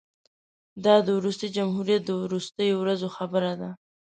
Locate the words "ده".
3.61-3.69